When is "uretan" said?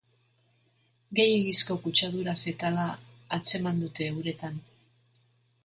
4.25-4.61